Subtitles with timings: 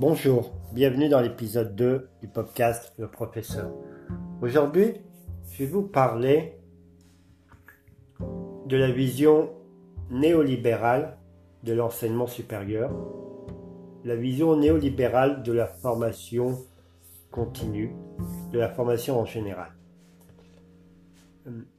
[0.00, 3.72] Bonjour, bienvenue dans l'épisode 2 du podcast Le Professeur.
[4.40, 4.94] Aujourd'hui,
[5.50, 6.56] je vais vous parler
[8.20, 9.50] de la vision
[10.08, 11.18] néolibérale
[11.64, 12.92] de l'enseignement supérieur,
[14.04, 16.64] la vision néolibérale de la formation
[17.32, 17.92] continue,
[18.52, 19.72] de la formation en général.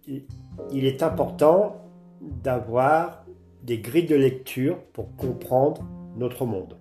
[0.05, 1.89] Il est important
[2.19, 3.23] d'avoir
[3.63, 6.75] des grilles de lecture pour comprendre notre monde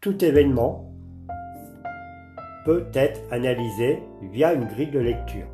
[0.00, 0.90] tout événement
[2.64, 5.46] peut être analysé via une grille de lecture.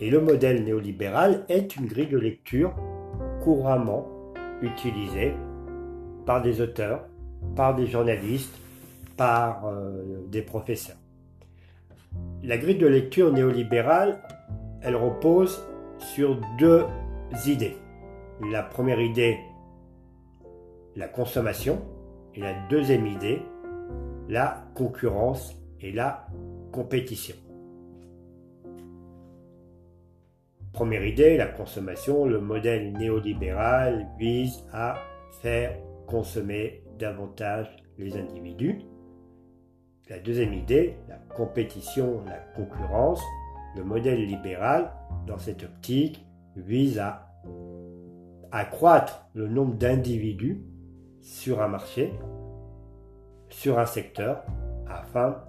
[0.00, 2.74] Et le modèle néolibéral est une grille de lecture
[3.42, 4.06] couramment
[4.62, 5.34] utilisée
[6.26, 7.04] par des auteurs,
[7.54, 8.54] par des journalistes,
[9.16, 10.96] par euh, des professeurs.
[12.42, 14.22] La grille de lecture néolibérale,
[14.82, 15.64] elle repose
[15.98, 16.84] sur deux
[17.46, 17.76] idées.
[18.50, 19.38] La première idée,
[20.96, 21.80] la consommation,
[22.38, 23.42] et la deuxième idée,
[24.28, 26.28] la concurrence et la
[26.70, 27.34] compétition.
[30.72, 32.26] Première idée, la consommation.
[32.26, 34.98] Le modèle néolibéral vise à
[35.42, 37.66] faire consommer davantage
[37.98, 38.82] les individus.
[40.08, 43.22] La deuxième idée, la compétition, la concurrence.
[43.76, 44.92] Le modèle libéral,
[45.26, 47.26] dans cette optique, vise à
[48.52, 50.62] accroître le nombre d'individus
[51.28, 52.14] sur un marché,
[53.50, 54.44] sur un secteur,
[54.88, 55.44] afin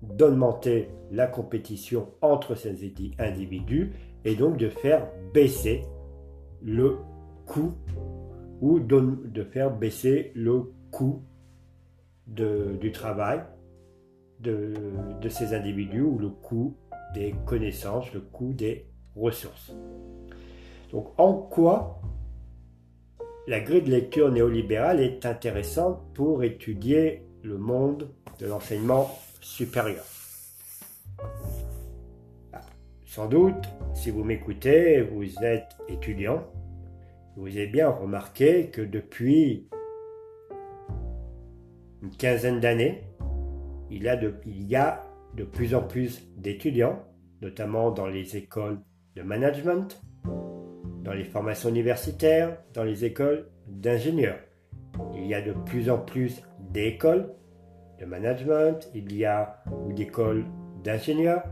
[0.00, 3.92] d'augmenter la compétition entre ces individus
[4.24, 5.82] et donc de faire baisser
[6.62, 6.98] le
[7.44, 7.72] coût
[8.60, 11.22] ou de faire baisser le coût
[12.28, 13.42] du travail
[14.38, 14.74] de,
[15.20, 16.76] de ces individus ou le coût
[17.14, 19.74] des connaissances, le coût des ressources.
[20.92, 22.00] Donc en quoi
[23.46, 28.10] la grille de lecture néolibérale est intéressante pour étudier le monde
[28.40, 30.04] de l'enseignement supérieur.
[32.52, 32.60] Ah,
[33.04, 36.44] sans doute, si vous m'écoutez, vous êtes étudiant,
[37.36, 39.68] vous avez bien remarqué que depuis
[42.02, 43.04] une quinzaine d'années,
[43.90, 44.10] il,
[44.44, 45.04] il, y a
[45.36, 47.04] de plus en plus d'étudiants,
[47.42, 48.80] notamment dans les écoles
[49.14, 50.02] de management,
[51.06, 54.40] dans les formations universitaires, dans les écoles d'ingénieurs.
[55.14, 57.32] Il y a de plus en plus d'écoles
[58.00, 60.44] de management, il y a d'écoles
[60.82, 61.44] d'ingénieurs.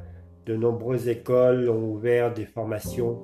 [0.45, 3.23] De nombreuses écoles ont ouvert des formations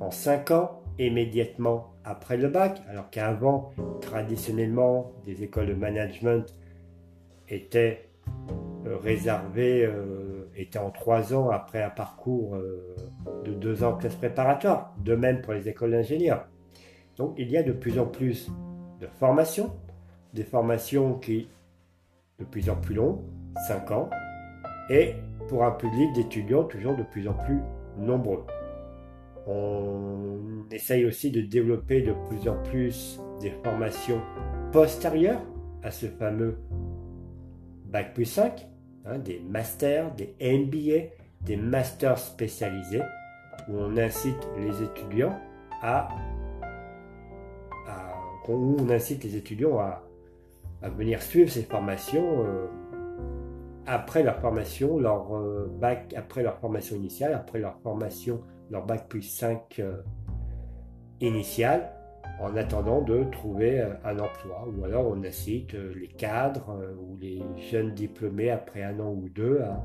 [0.00, 6.56] en 5 ans, immédiatement après le bac, alors qu'avant, traditionnellement, des écoles de management
[7.48, 8.10] étaient
[8.86, 12.96] euh, réservées, euh, étaient en 3 ans après un parcours euh,
[13.44, 16.48] de deux ans classe préparatoire, de même pour les écoles d'ingénieurs.
[17.16, 18.50] Donc il y a de plus en plus
[19.00, 19.72] de formations,
[20.34, 21.48] des formations qui
[22.38, 23.20] de plus en plus longues,
[23.66, 24.10] 5 ans,
[24.90, 25.14] et
[25.48, 27.60] pour un public d'étudiants toujours de plus en plus
[27.96, 28.44] nombreux.
[29.46, 34.20] On essaye aussi de développer de plus en plus des formations
[34.72, 35.42] postérieures
[35.82, 36.58] à ce fameux
[37.86, 38.67] Bac plus 5,
[39.04, 43.02] hein, des masters, des MBA, des masters spécialisés
[43.68, 45.38] où on incite les étudiants
[45.82, 46.08] à,
[48.48, 50.02] où on incite les étudiants à,
[50.82, 52.68] venir suivre ces formations euh,
[53.84, 59.08] après leur formation, leur euh, bac, après leur formation initiale, après leur formation, leur bac
[59.08, 59.96] plus 5 euh,
[61.20, 61.90] initial,
[62.40, 64.68] en attendant de trouver un emploi.
[64.76, 69.60] Ou alors on incite les cadres ou les jeunes diplômés après un an ou deux
[69.60, 69.84] à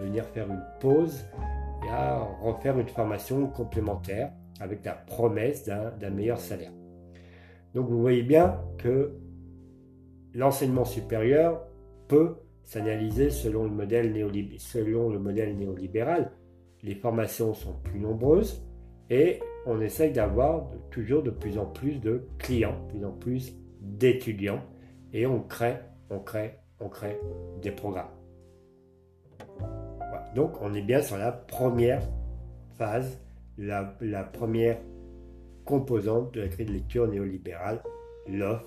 [0.00, 1.24] venir faire une pause
[1.86, 6.72] et à refaire une formation complémentaire avec la promesse d'un meilleur salaire.
[7.74, 9.12] Donc vous voyez bien que
[10.34, 11.62] l'enseignement supérieur
[12.08, 14.14] peut s'analyser selon, le modèle
[14.58, 16.32] selon le modèle néolibéral.
[16.82, 18.64] Les formations sont plus nombreuses
[19.10, 23.56] et on essaye d'avoir toujours de plus en plus de clients, de plus en plus
[23.80, 24.62] d'étudiants
[25.12, 25.76] et on crée,
[26.10, 27.18] on crée, on crée
[27.60, 28.10] des programmes.
[30.34, 32.02] Donc on est bien sur la première
[32.78, 33.20] phase,
[33.58, 33.84] la,
[34.32, 34.78] première
[35.64, 37.82] composante de la grille de lecture néolibérale,
[38.26, 38.64] l'offre,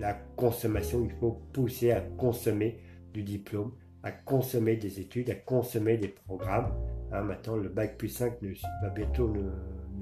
[0.00, 1.04] la consommation.
[1.04, 2.80] Il faut pousser à consommer
[3.12, 3.72] du diplôme,
[4.02, 6.72] à consommer des études, à consommer des programmes.
[7.12, 8.52] Hein, maintenant, le bac plus 5 ne,
[8.82, 9.42] va bientôt ne,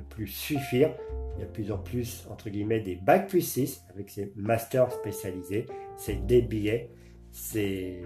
[0.08, 0.94] plus suffire.
[1.36, 4.32] Il y a de plus en plus, entre guillemets, des bac plus 6 avec ces
[4.36, 5.66] masters spécialisés,
[5.96, 6.88] ces DBA,
[7.30, 8.02] ces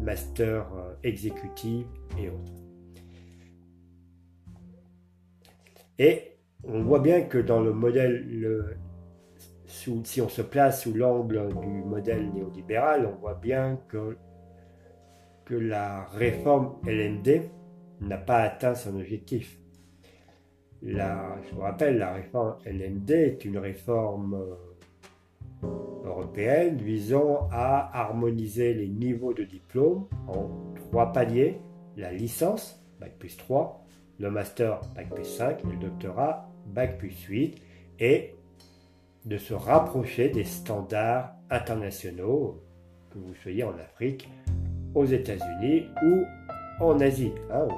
[0.00, 1.86] masters euh, exécutifs
[2.18, 2.52] et autres.
[5.98, 6.32] Et
[6.64, 8.76] on voit bien que dans le modèle
[10.04, 14.16] si on se place sous l'angle du modèle néolibéral, on voit bien que,
[15.44, 17.50] que la réforme LND
[18.00, 19.58] n'a pas atteint son objectif.
[20.86, 25.66] Je vous rappelle, la réforme LND est une réforme euh,
[26.04, 31.60] européenne visant à harmoniser les niveaux de diplôme en trois paliers,
[31.96, 33.84] la licence, Bac plus 3,
[34.18, 37.60] le master, Bac plus 5, et le doctorat, Bac plus 8,
[38.00, 38.34] et
[39.24, 42.60] de se rapprocher des standards internationaux,
[43.10, 44.28] que vous soyez en Afrique,
[44.94, 46.24] aux États-Unis ou
[46.80, 47.32] en Asie.
[47.50, 47.68] Hein.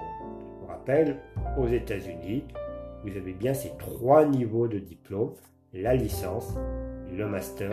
[0.61, 1.17] vous rappelle,
[1.57, 2.45] aux États-Unis,
[3.07, 5.33] vous avez bien ces trois niveaux de diplôme,
[5.73, 6.55] la licence,
[7.13, 7.71] le master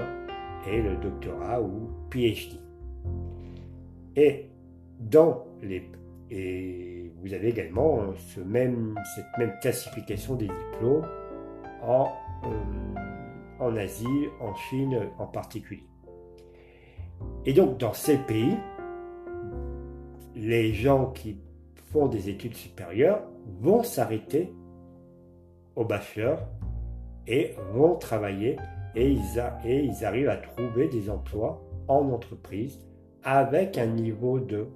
[0.68, 2.60] et le doctorat ou PhD.
[4.16, 4.50] Et
[5.00, 5.90] dans les
[6.30, 11.06] et vous avez également ce même, cette même classification des diplômes
[11.84, 12.12] en,
[12.46, 13.00] euh,
[13.60, 15.84] en Asie, en Chine en particulier.
[17.46, 18.58] Et donc dans ces pays,
[20.36, 21.38] les gens qui
[21.92, 23.22] font des études supérieures
[23.62, 24.54] vont s'arrêter
[25.76, 26.40] au bachelor
[27.28, 28.58] et vont travailler
[28.96, 29.40] et ils,
[30.06, 32.80] arrivent à trouver des emplois en entreprise
[33.24, 34.68] avec un niveau de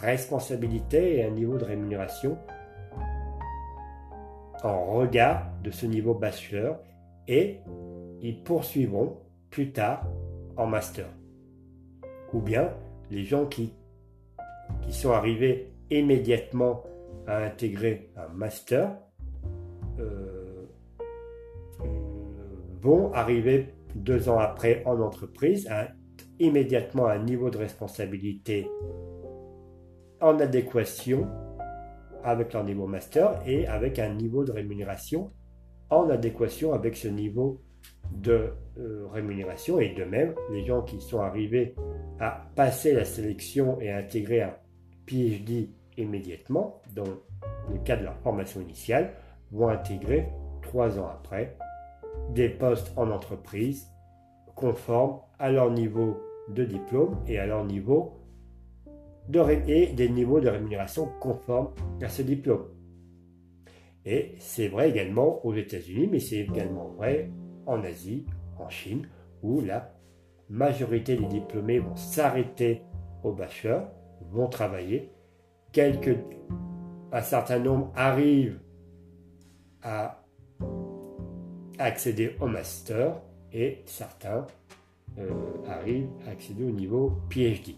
[0.00, 2.38] responsabilité et un niveau de rémunération
[4.62, 6.78] en regard de ce niveau bachelor
[7.28, 7.58] et
[8.20, 9.18] ils poursuivront
[9.50, 10.06] plus tard
[10.56, 11.06] en master.
[12.32, 12.70] Ou bien
[13.10, 13.74] les gens qui,
[14.90, 16.82] sont arrivés immédiatement
[17.26, 18.96] à intégrer un master
[22.80, 25.88] vont arriver deux ans après en entreprise à
[26.38, 28.68] immédiatement un niveau de responsabilité
[30.20, 31.28] en adéquation
[32.24, 35.30] avec leur niveau master et avec un niveau de rémunération
[35.90, 37.60] en adéquation avec ce niveau
[38.12, 39.78] de euh, rémunération.
[39.78, 41.74] Et de même, les gens qui sont arrivés
[42.18, 44.54] à passer la sélection et à intégrer un
[45.06, 47.04] PhD immédiatement, dans
[47.70, 49.12] le cas de leur formation initiale,
[49.52, 50.28] vont intégrer
[50.62, 51.56] trois ans après
[52.30, 53.86] des postes en entreprise
[54.54, 58.18] conformes à leur niveau de diplôme et à leur niveau
[59.28, 61.70] de et des niveaux de rémunération conformes
[62.00, 62.66] à ce diplôme.
[64.04, 67.30] Et c'est vrai également aux États-Unis, mais c'est également vrai
[67.66, 68.26] en Asie,
[68.58, 69.06] en Chine,
[69.42, 69.94] où la
[70.48, 72.82] majorité des diplômés vont s'arrêter
[73.22, 73.88] au bachelor,
[74.32, 75.12] vont travailler.
[75.70, 76.18] Quelques,
[77.12, 78.60] un certain nombre arrivent
[79.82, 80.22] à
[81.78, 83.20] accéder au master
[83.52, 84.46] et certains
[85.18, 85.28] euh,
[85.68, 87.74] arrivent à accéder au niveau PhD.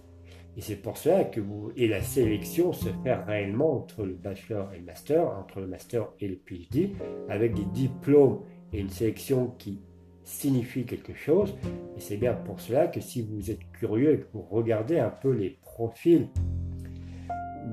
[0.56, 4.73] Et c'est pour cela que vous, et la sélection se fait réellement entre le bachelor
[4.73, 6.93] et le master, entre le master et le PhD,
[7.29, 8.41] avec des diplômes
[8.73, 9.81] et une sélection qui
[10.23, 11.55] signifie quelque chose.
[11.97, 15.11] Et c'est bien pour cela que si vous êtes curieux et que vous regardez un
[15.11, 16.29] peu les profils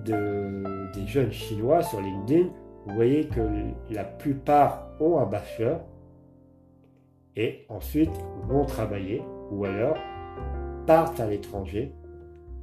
[0.05, 2.49] de, des jeunes chinois sur LinkedIn,
[2.85, 3.41] vous voyez que
[3.89, 5.81] la plupart ont un bachelor
[7.35, 8.11] et ensuite
[8.47, 9.97] vont travailler ou alors
[10.85, 11.93] partent à l'étranger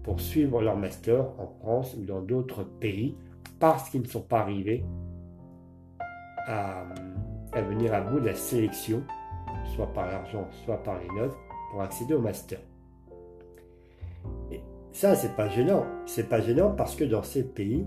[0.03, 3.17] pour suivre leur master en France ou dans d'autres pays
[3.61, 4.85] parce qu'ils ne sont pas arrivés
[6.47, 6.85] à,
[7.69, 9.03] venir à bout de la sélection,
[9.75, 11.37] soit par l'argent, soit par les notes,
[11.71, 12.59] pour accéder au master.
[14.51, 15.85] Et ça, c'est pas gênant.
[16.07, 17.87] C'est pas gênant parce que dans ces pays,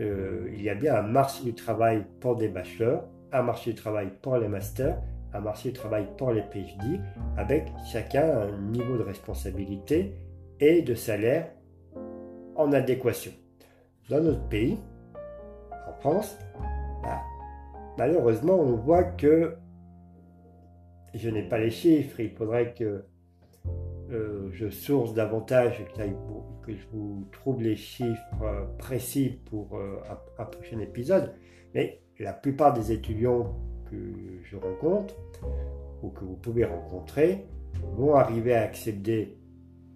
[0.00, 3.76] euh, il y a bien un marché du travail pour des bachelors, un marché du
[3.76, 5.00] travail pour les masters,
[5.32, 7.00] un marché du travail pour les PhD,
[7.36, 10.14] avec chacun un niveau de responsabilité
[10.60, 11.50] et de salaire
[12.54, 13.32] en adéquation.
[14.08, 14.78] Dans notre pays,
[15.88, 16.38] en France,
[17.02, 17.20] bah,
[17.98, 19.56] malheureusement, on voit que
[21.14, 23.04] je n'ai pas les chiffres, il faudrait que
[24.12, 25.84] euh, je source davantage,
[26.62, 29.98] que, je vous trouve les chiffres euh, précis pour euh,
[30.38, 31.32] un, prochain épisode,
[31.74, 33.58] mais la plupart des étudiants
[33.90, 33.96] que
[34.44, 35.14] je rencontre
[36.02, 37.46] ou que vous pouvez rencontrer
[37.96, 39.38] vont arriver à accéder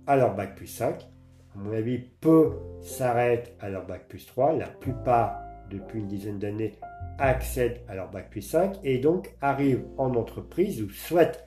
[0.09, 1.09] à leur bac plus 5.
[1.55, 4.55] À mon avis, peu s'arrêtent à leur bac plus 3.
[4.55, 5.41] La plupart,
[5.71, 6.75] depuis une dizaine d'années,
[7.19, 11.47] accèdent à leur bac plus 5 et donc arrivent en entreprise ou souhaitent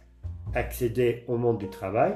[0.53, 2.15] accéder au monde du travail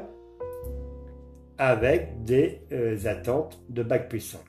[1.58, 4.40] avec des euh, attentes de bac plus 5.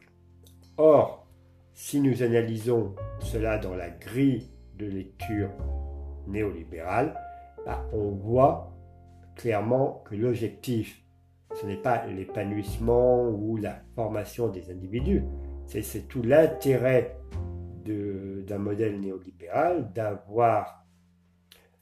[0.77, 1.27] Or,
[1.75, 5.51] si nous analysons cela dans la grille de lecture
[6.27, 7.15] néolibérale,
[7.65, 8.73] bah, on voit
[9.37, 11.03] clairement que l'objectif
[11.55, 15.25] ce n'est pas l'épanouissement ou la formation des individus.
[15.67, 17.17] C'est tout l'intérêt
[17.85, 20.85] d'un modèle néolibéral d'avoir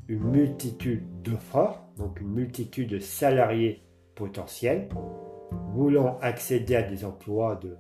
[0.09, 3.83] une multitude d'offres, donc une multitude de salariés
[4.17, 4.89] potentiels
[5.73, 7.77] voulant accéder à des emplois de,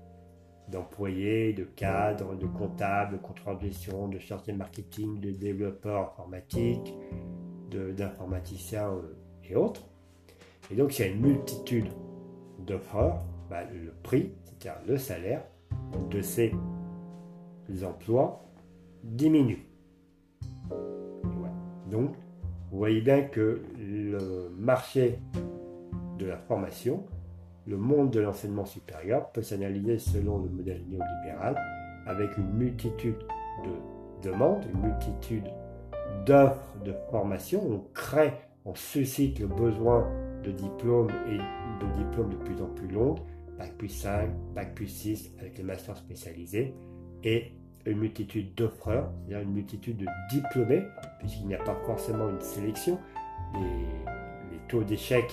[0.68, 6.12] d'employés, de cadres, de comptables, de contrôleurs de gestion, de chargés de marketing, de développeurs
[6.12, 6.94] informatiques,
[7.70, 9.82] d'informaticiens euh, et autres.
[10.70, 11.88] Et donc, il y a une multitude
[12.60, 13.20] d'offres.
[13.48, 15.44] Bah, le prix, c'est-à-dire le salaire
[16.10, 16.52] de ces
[17.84, 18.44] emplois,
[19.04, 19.68] diminue.
[21.88, 22.10] Donc,
[22.70, 25.20] vous voyez bien que le marché
[26.18, 27.04] de la formation,
[27.66, 31.56] le monde de l'enseignement supérieur peut s'analyser selon le modèle néolibéral
[32.06, 33.18] avec une multitude
[33.64, 35.50] de demandes, une multitude
[36.24, 37.62] d'offres de formation.
[37.68, 38.32] On crée,
[38.64, 40.08] on suscite le besoin
[40.44, 43.16] de diplômes et de diplômes de plus en plus longs,
[43.58, 46.74] Bac plus 5, Bac plus 6 avec les masters spécialisés
[47.24, 47.52] et
[47.86, 50.82] une multitude d'offreurs, c'est-à-dire une multitude de diplômés,
[51.18, 52.98] puisqu'il n'y a pas forcément une sélection.
[53.54, 53.86] Les,
[54.68, 55.24] taux d'échec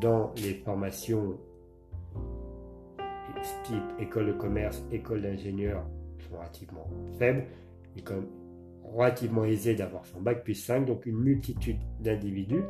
[0.00, 1.38] dans les formations
[3.64, 5.84] type école de commerce, école d'ingénieur
[6.18, 6.86] sont relativement
[7.18, 7.44] faibles.
[7.94, 8.28] Il est quand même
[8.84, 12.62] relativement aisé d'avoir son bac plus 5, donc une multitude d'individus,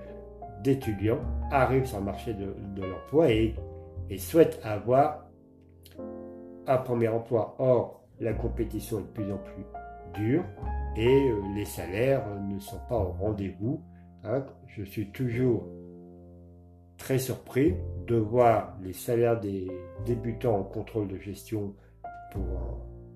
[0.62, 1.20] d'étudiants,
[1.50, 3.54] arrivent sur le marché de, l'emploi et,
[4.18, 5.26] souhaitent avoir
[6.66, 7.54] un premier emploi.
[7.58, 9.64] Or, la compétition est de plus en plus
[10.14, 10.44] dure
[10.96, 13.80] et euh, les salaires ne sont pas au rendez-vous.
[14.24, 14.44] Hein.
[14.66, 15.66] Je suis toujours
[17.00, 17.74] très surpris
[18.06, 19.66] de voir les salaires des
[20.04, 21.74] débutants en contrôle de gestion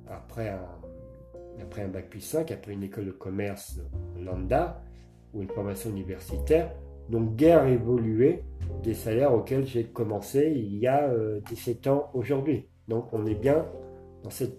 [0.08, 3.78] après, un, après un bac plus 5, après une école de commerce
[4.18, 4.82] lambda
[5.32, 6.72] ou une formation universitaire,
[7.10, 8.42] n'ont guère évolué
[8.82, 11.12] des salaires auxquels j'ai commencé il y a
[11.48, 12.66] 17 euh, ans aujourd'hui.
[12.88, 13.66] Donc on est bien
[14.22, 14.58] dans cette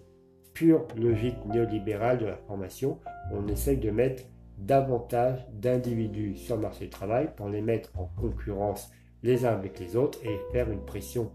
[0.53, 2.99] pure logique néolibérale de la formation,
[3.31, 4.23] on essaye de mettre
[4.59, 8.91] davantage d'individus sur le marché du travail pour les mettre en concurrence
[9.25, 11.31] les uns avec les autres et faire une pression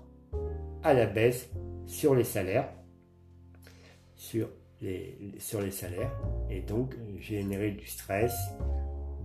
[0.85, 1.50] à la baisse
[1.87, 2.73] sur les salaires,
[4.14, 4.49] sur
[4.80, 6.16] les, sur les salaires,
[6.49, 8.32] et donc générer du stress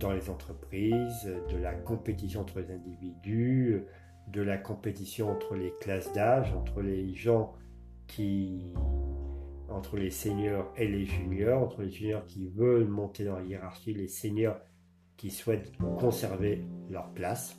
[0.00, 3.84] dans les entreprises, de la compétition entre les individus,
[4.26, 7.54] de la compétition entre les classes d'âge, entre les gens
[8.08, 8.74] qui
[9.68, 13.94] entre les seniors et les juniors, entre les juniors qui veulent monter dans la hiérarchie,
[13.94, 14.58] les seniors
[15.16, 17.56] qui souhaitent conserver leur place.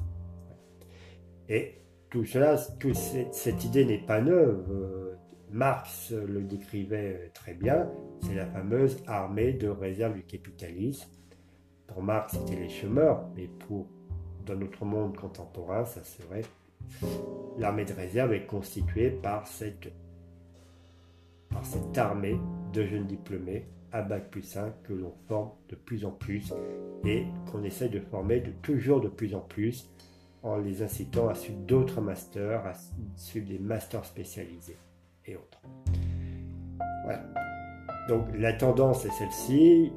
[1.49, 1.75] Et
[2.09, 5.17] tout cela, cette idée n'est pas neuve.
[5.49, 7.89] Marx le décrivait très bien,
[8.21, 11.09] c'est la fameuse armée de réserve du capitalisme.
[11.87, 13.87] Pour Marx, c'était les chômeurs, mais pour
[14.45, 16.43] dans notre monde contemporain, ça serait
[17.57, 19.91] l'armée de réserve est constituée par cette
[21.49, 22.37] par cette armée
[22.73, 26.53] de jeunes diplômés à Bac plus 5 que l'on forme de plus en plus
[27.05, 29.89] et qu'on essaie de former de toujours de plus en plus
[30.47, 32.73] en les incitant à suivre d'autres masters, à
[33.15, 34.77] suivre des masters spécialisés
[35.25, 35.61] et autres.
[37.03, 37.23] Voilà.
[38.07, 39.91] Donc la tendance est celle-ci.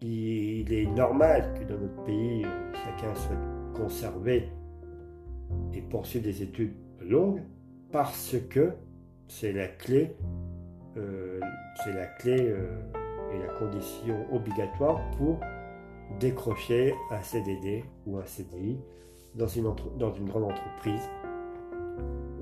[0.00, 3.38] Il est normal que dans notre pays, chacun souhaite
[3.74, 4.48] conserver
[5.72, 7.42] et poursuivre des études longue
[7.92, 8.72] parce que
[9.28, 10.16] c'est la clé,
[10.96, 11.40] euh,
[11.84, 12.80] c'est la clé euh,
[13.32, 15.40] et la condition obligatoire pour
[16.18, 18.78] décrocher un CDD ou un CDI
[19.34, 19.64] dans une,
[20.28, 21.08] grande entreprise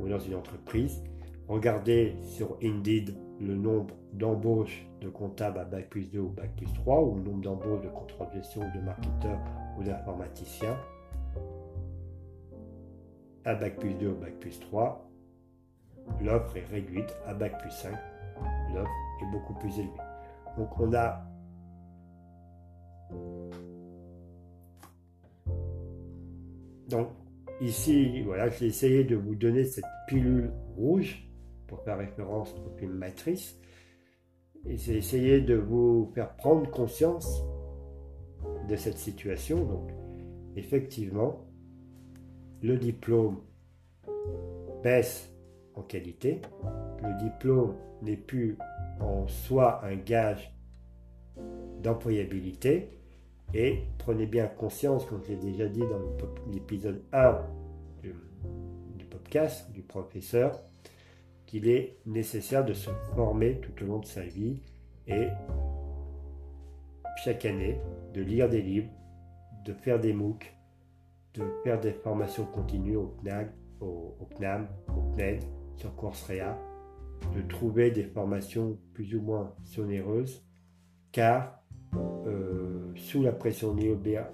[0.01, 1.03] ou dans une entreprise.
[1.49, 6.73] Regardez sur Indeed le nombre d'embauches de comptables à Bac plus 2 ou Bac plus
[6.73, 9.41] 3 ou le nombre d'embauches de contrôle de gestion ou de marketeurs
[9.79, 10.77] ou d'informaticiens
[13.45, 15.11] à Bac plus 2 ou Bac plus 3,
[16.23, 17.15] l'offre est réduite.
[17.27, 17.95] À Bac plus 5,
[18.75, 18.91] l'offre
[19.23, 19.93] est beaucoup plus élevée.
[20.57, 21.25] Donc on a
[26.91, 27.09] Donc
[27.61, 31.25] ici, voilà, j'ai essayé de vous donner cette pilule rouge
[31.69, 33.57] pour faire référence au film Matrice.
[34.67, 37.43] Et j'ai essayé de vous faire prendre conscience
[38.69, 39.65] de cette situation.
[39.65, 39.91] Donc
[40.57, 41.47] effectivement,
[42.61, 43.41] le diplôme
[44.83, 45.33] baisse
[45.75, 46.43] en qualité,
[47.03, 48.59] le diplôme n'est plus
[49.01, 50.53] en soi un gage
[51.83, 53.00] d'employabilité
[53.55, 57.41] et prenez bien conscience, comme je l'ai déjà dit dans l'épisode 1
[58.03, 60.59] du, podcast du professeur,
[61.47, 64.63] qu'il est nécessaire de se former tout au long de sa vie
[65.07, 65.29] et
[67.25, 67.81] chaque année
[68.15, 68.91] de lire des livres,
[69.65, 70.55] de faire des MOOC,
[71.35, 75.03] de faire des formations continues au CNAG, au, CNAM, au
[75.77, 76.57] sur Coursera,
[77.35, 80.45] de trouver des formations plus ou moins onéreuses
[81.13, 81.60] car
[81.97, 83.77] euh, sous la pression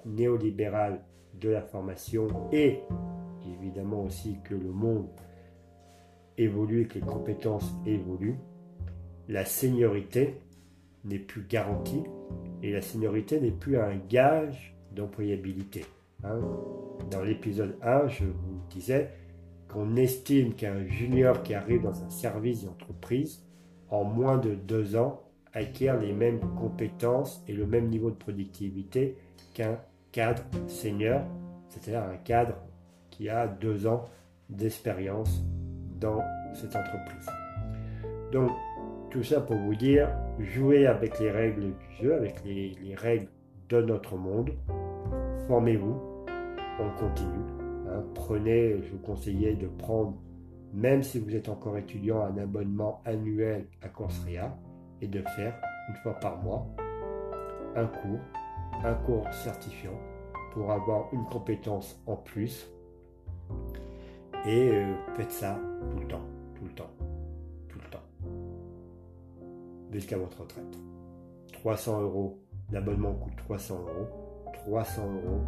[0.05, 1.01] néolibérale
[1.39, 2.81] de la formation et
[3.61, 5.07] évidemment aussi que le monde
[6.37, 8.39] évolue et que les compétences évoluent,
[9.27, 10.39] la seniorité
[11.05, 12.03] n'est plus garantie
[12.61, 15.85] et la seniorité n'est plus un gage d'employabilité.
[16.23, 16.39] Hein.
[17.11, 19.09] Dans l'épisode 1, je vous disais
[19.67, 23.43] qu'on estime qu'un junior qui arrive dans un service d'entreprise,
[23.89, 25.26] en moins de deux ans,
[25.57, 29.17] acquiert les mêmes compétences et le même niveau de productivité
[29.53, 29.79] qu'un
[30.11, 31.21] cadre senior,
[31.67, 32.55] c'est-à-dire un cadre
[33.09, 34.05] qui a deux ans
[34.49, 35.43] d'expérience
[35.99, 36.21] dans
[36.53, 37.27] cette entreprise.
[38.31, 38.51] Donc,
[39.09, 40.09] tout ça pour vous dire,
[40.39, 43.27] jouez avec les règles du jeu, avec les, règles
[43.69, 44.51] de notre monde.
[45.47, 46.25] Formez-vous,
[46.79, 47.45] on continue.
[47.89, 48.03] Hein.
[48.13, 50.15] Prenez, je vous conseillais de prendre,
[50.73, 54.55] même si vous êtes encore étudiant, un abonnement annuel à Coursera
[55.01, 56.67] et de faire une fois par mois
[57.75, 58.19] un cours,
[58.83, 59.97] un cours certifiant
[60.53, 62.67] pour avoir une compétence en plus.
[64.45, 65.59] Et euh, faites ça
[65.91, 66.25] tout le temps,
[66.55, 66.89] tout le temps,
[67.69, 68.03] tout le temps.
[69.91, 70.77] Jusqu'à votre retraite.
[71.53, 72.39] 300 euros,
[72.71, 74.07] l'abonnement coûte 300 euros.
[74.53, 75.41] 300 euros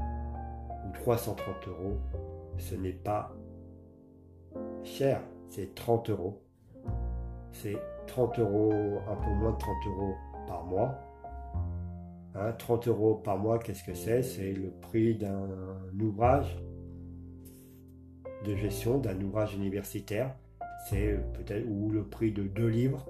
[0.86, 1.98] ou 330 euros,
[2.58, 3.36] ce n'est pas
[4.84, 6.42] cher, c'est 30 euros.
[7.52, 7.78] C'est
[8.10, 10.16] 30 euros, un peu moins de 30 euros
[10.48, 11.00] par mois.
[12.58, 14.24] 30 hein, euros par mois, qu'est-ce que c'est?
[14.24, 15.48] C'est le prix d'un
[16.00, 16.62] ouvrage
[18.46, 20.36] de gestion, d'un ouvrage universitaire.
[20.88, 23.08] C'est peut-être ou le prix de deux livres.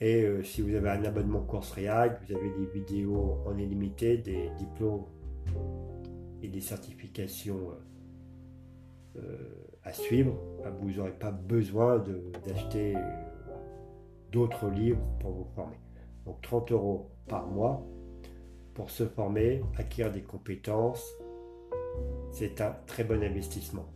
[0.00, 4.16] Et euh, si vous avez un abonnement Course React, vous avez des vidéos en illimité,
[4.16, 5.04] des diplômes
[6.42, 7.70] et des certifications
[9.16, 10.34] euh, euh, à suivre,
[10.80, 12.02] vous n'aurez pas besoin
[12.46, 12.94] d'acheter
[14.30, 15.76] d'autres livres pour vous former.
[16.24, 17.84] Donc 30 euros par mois
[18.74, 21.04] pour se former, acquérir des compétences,
[22.30, 23.86] c'est un très bon investissement.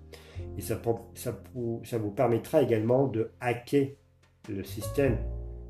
[0.58, 0.78] Et ça,
[1.54, 3.88] vous permettra également de hacker
[4.48, 5.18] le système.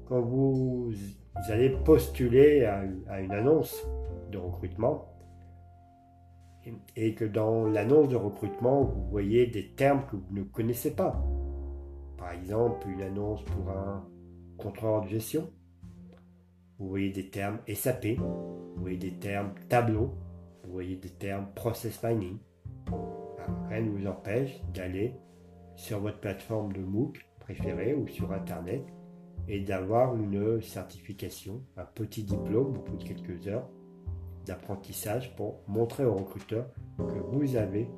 [0.08, 0.92] Quand vous,
[1.48, 3.86] allez postuler à, une annonce
[4.30, 5.15] de recrutement,
[6.96, 11.22] et que dans l'annonce de recrutement, vous voyez des termes que vous ne connaissez pas.
[12.16, 14.06] Par exemple, une annonce pour un
[14.56, 15.50] contrôleur de gestion.
[16.78, 20.14] Vous voyez des termes SAP, vous voyez des termes tableau,
[20.64, 22.38] vous voyez des termes process mining.
[23.68, 25.14] Rien ne vous empêche d'aller
[25.74, 28.82] sur votre plateforme de MOOC préférée ou sur Internet
[29.48, 33.68] et d'avoir une certification, un petit diplôme au bout de quelques heures
[34.46, 36.66] d'apprentissage pour montrer aux recruteurs
[36.98, 37.88] que vous avez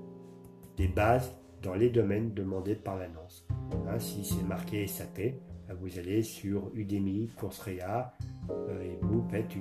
[0.77, 3.47] des bases dans les domaines demandés par l'annonce.
[3.89, 5.35] Hein, si c'est marqué SAP,
[5.81, 8.15] vous allez sur Udemy, Coursera
[8.51, 9.53] euh, et vous faites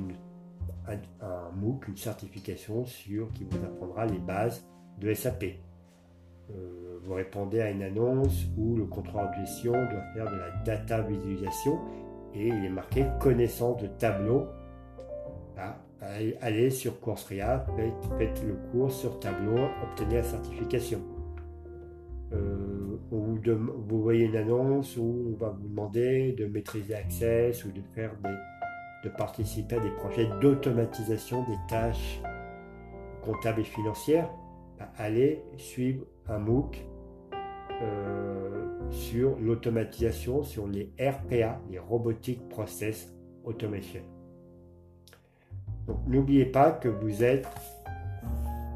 [0.87, 4.65] un, MOOC, une certification sur qui vous apprendra les bases
[4.99, 5.43] de SAP.
[6.49, 10.49] Euh, vous répondez à une annonce où le contrôleur de gestion doit faire de la
[10.63, 11.79] data visualisation
[12.33, 14.47] et il est marqué connaissance de tableau.
[15.57, 17.65] Ah, allez sur Coursera,
[18.17, 21.01] faites, le cours sur tableau, obtenez la certification.
[22.33, 27.81] Euh, vous, voyez une annonce où on va vous demander de maîtriser Access ou de
[27.95, 28.11] faire
[29.03, 32.21] de participer à des projets d'automatisation des tâches
[33.21, 34.29] comptables et financières
[34.97, 36.85] aller suivre un MOOC
[37.81, 44.01] euh, sur l'automatisation, sur les RPA, les Robotic Process Automation.
[46.07, 47.47] N'oubliez pas que vous êtes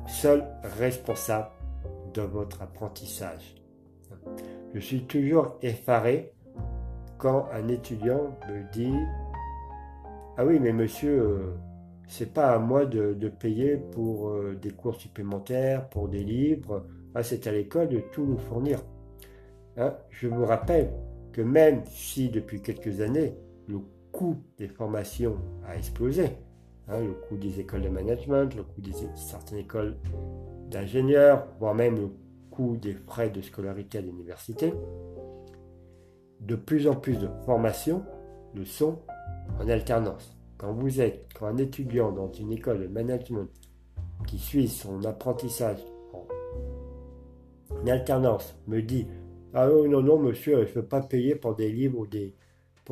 [0.07, 0.45] seul
[0.77, 1.49] responsable
[2.13, 3.55] de votre apprentissage.
[4.73, 6.33] Je suis toujours effaré
[7.17, 8.95] quand un étudiant me dit
[10.37, 11.53] Ah oui, mais monsieur, euh,
[12.07, 16.85] c'est pas à moi de, payer pour euh, des cours supplémentaires, pour des livres.
[17.13, 18.79] Ah, c'est à l'école de tout nous fournir.
[19.77, 20.91] Hein, je vous rappelle
[21.31, 23.35] que même si depuis quelques années
[23.67, 23.79] le
[24.11, 26.37] coût des formations a explosé,
[26.87, 29.97] hein, le coût des écoles de management, le coût de certaines écoles
[30.69, 32.09] d'ingénieurs, voire même le
[32.49, 34.73] coût des frais de scolarité à l'université,
[36.39, 38.03] de plus en plus de formations
[38.53, 38.99] le sont
[39.59, 40.37] en alternance.
[40.57, 43.49] Quand vous êtes, quand un étudiant dans une école de management
[44.27, 45.79] qui suit son apprentissage
[47.69, 49.07] en alternance me dit
[49.53, 52.35] Ah non, non, monsieur, je ne veux pas payer pour des livres ou des,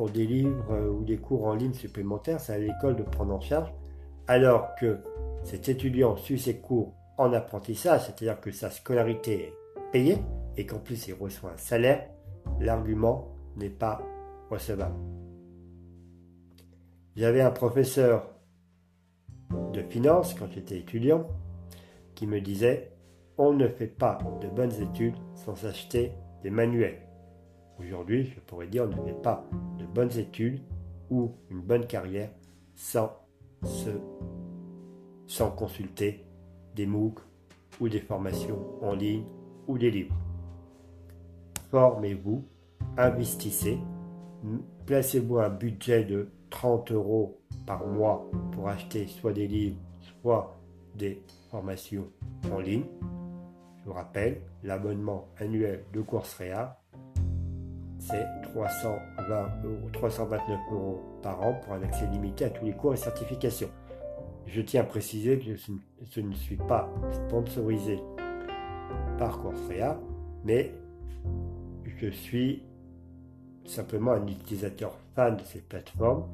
[0.08, 3.40] des livres euh, ou des cours en ligne supplémentaires, c'est à l'école de prendre en
[3.40, 3.72] charge,
[4.26, 4.98] alors que
[5.44, 9.54] cet étudiant suit ses cours en apprentissage, c'est-à-dire que sa scolarité est
[9.92, 10.18] payée
[10.56, 12.08] et qu'en plus il reçoit un salaire,
[12.60, 14.00] l'argument n'est pas
[14.50, 14.96] recevable.
[17.16, 18.30] J'avais un professeur
[19.72, 21.26] de finance quand j'étais étudiant
[22.14, 22.92] qui me disait
[23.36, 27.09] on ne fait pas de bonnes études sans s'acheter des manuels.
[27.80, 29.44] Aujourd'hui, je pourrais dire on ne fait pas
[29.78, 30.60] de bonnes études
[31.10, 32.30] ou une bonne carrière
[32.74, 33.10] sans,
[33.64, 33.90] se,
[35.26, 36.24] sans consulter
[36.76, 37.18] des MOOC
[37.80, 39.24] ou des formations en ligne
[39.66, 40.14] ou des livres.
[41.70, 42.44] Formez-vous,
[42.98, 43.78] investissez,
[44.86, 49.78] placez-vous un budget de 30 euros par mois pour acheter soit des livres,
[50.20, 50.58] soit
[50.96, 52.08] des formations
[52.52, 52.84] en ligne.
[53.78, 56.79] Je vous rappelle, l'abonnement annuel de Coursera,
[58.10, 62.94] c'est 320 euros, 329 euros par an pour un accès limité à tous les cours
[62.94, 63.70] et certifications.
[64.46, 65.54] Je tiens à préciser que
[66.10, 68.00] je ne suis pas sponsorisé
[69.18, 69.98] par Coursera,
[70.44, 70.74] mais
[71.98, 72.64] je suis
[73.66, 76.24] simplement un utilisateur fan de cette plateforme.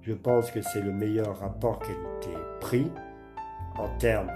[0.00, 2.90] Je pense que c'est le meilleur rapport qualité-prix
[3.78, 4.30] en termes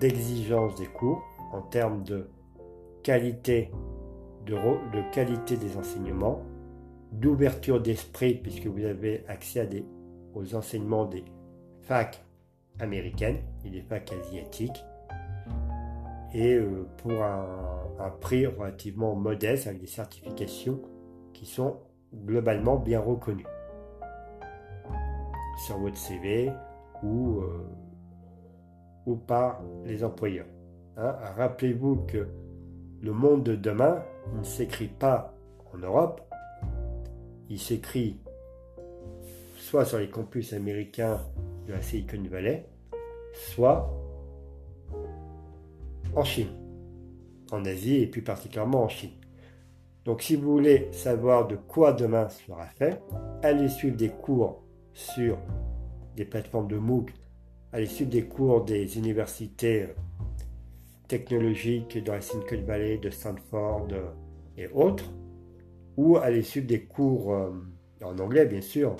[0.00, 2.28] d'exigence des cours, en termes de
[3.04, 3.70] qualité,
[4.46, 6.42] de, qualité des enseignements,
[7.12, 9.84] d'ouverture d'esprit, puisque vous avez accès
[10.34, 11.24] aux enseignements des
[11.82, 12.24] facs
[12.80, 14.84] américaines et des facs asiatiques,
[16.34, 20.80] et euh, pour un, un prix relativement modeste avec des certifications
[21.32, 21.76] qui sont
[22.14, 23.46] globalement bien reconnues
[25.66, 26.50] sur votre CV
[27.02, 27.66] ou, euh,
[29.06, 30.46] ou par les employeurs.
[30.96, 31.14] Hein.
[31.36, 32.28] Rappelez-vous que
[33.00, 34.02] le monde de demain
[34.36, 35.34] ne s'écrit pas
[35.72, 36.20] en Europe,
[37.48, 38.20] il s'écrit
[39.58, 41.20] soit sur les campus américains
[41.66, 42.66] de la Silicon Valley,
[43.32, 43.90] soit
[46.14, 46.48] en Chine,
[47.50, 49.12] en Asie et plus particulièrement en Chine.
[50.04, 53.00] Donc si vous voulez savoir de quoi demain sera fait,
[53.42, 54.62] allez suivre des cours
[54.94, 55.38] sur
[56.16, 57.12] des plateformes de MOOC,
[57.72, 59.88] allez suivre des cours des universités
[61.12, 63.88] technologiques dans la Silicon Valley, de Stanford
[64.56, 65.12] et autres,
[65.98, 67.50] ou allez suivre des cours euh,
[68.02, 68.96] en anglais bien sûr,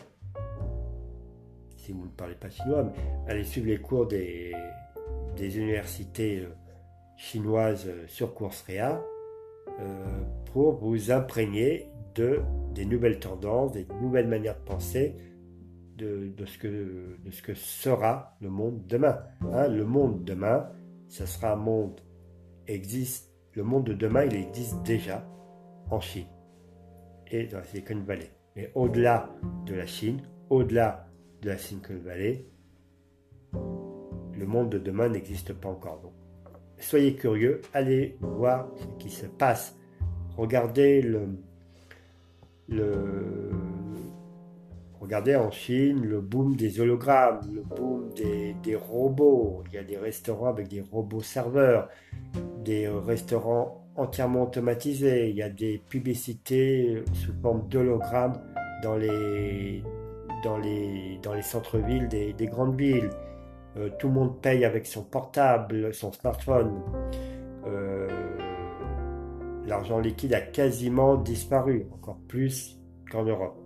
[1.78, 2.92] si vous ne parlez pas chinois, mais
[3.32, 4.52] allez suivre les cours des,
[5.38, 6.50] des universités euh,
[7.16, 9.02] chinoises sur Coursera
[9.80, 10.04] euh,
[10.52, 12.42] pour vous imprégner de,
[12.74, 15.16] des nouvelles tendances, des nouvelles manières de penser,
[15.96, 19.18] de, ce, que, de ce que sera le monde demain.
[19.50, 19.68] Hein.
[19.68, 20.68] le monde demain,
[21.12, 22.00] ce sera un monde
[22.66, 23.30] existe.
[23.52, 25.22] Le monde de demain, il existe déjà
[25.90, 26.26] en Chine
[27.30, 28.30] et dans la Silicon Valley.
[28.56, 29.28] Mais au-delà
[29.66, 31.06] de la Chine, au-delà
[31.42, 32.46] de la Silicon Valley,
[33.52, 36.00] le monde de demain n'existe pas encore.
[36.00, 36.14] Donc,
[36.78, 39.76] soyez curieux, allez voir ce qui se passe.
[40.38, 41.28] Regardez le,
[45.02, 49.64] regardez en Chine le boom des hologrammes, le boom des, robots.
[49.68, 51.88] Il y a des restaurants avec des robots serveurs,
[52.64, 55.30] des restaurants entièrement automatisés.
[55.30, 58.40] Il y a des publicités sous forme d'hologrammes
[58.82, 59.82] dans les,
[61.42, 63.10] centres-villes des, des grandes villes.
[63.76, 66.80] Euh, tout le monde paye avec son portable, son smartphone.
[67.66, 68.08] Euh,
[69.66, 72.78] l'argent liquide a quasiment disparu, encore plus
[73.10, 73.61] qu'en Europe.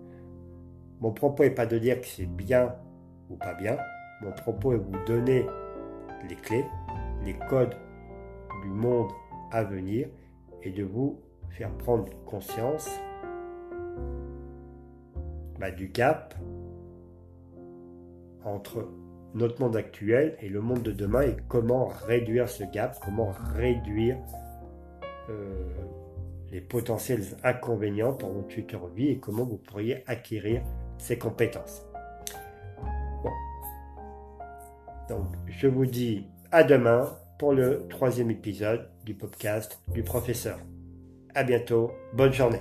[1.00, 2.74] Mon propos n'est pas de dire que c'est bien
[3.28, 3.76] ou pas bien.
[4.22, 5.46] Mon propos est de vous donner
[6.28, 6.64] les clés,
[7.24, 7.76] les codes
[8.62, 9.10] du monde
[9.52, 10.08] à venir
[10.62, 12.88] et de vous faire prendre conscience
[15.58, 16.34] bah, du gap
[18.44, 18.88] entre
[19.34, 24.16] notre monde actuel et le monde de demain et comment réduire ce gap, comment réduire
[25.28, 25.68] euh,
[26.50, 30.62] les potentiels inconvénients pour votre future vie et comment vous pourriez acquérir
[30.98, 31.82] ces compétences.
[35.08, 40.58] Donc, je vous dis à demain pour le troisième épisode du podcast du professeur.
[41.34, 42.60] À bientôt, bonne journée.